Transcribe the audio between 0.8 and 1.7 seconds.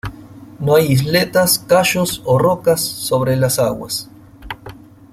isletas,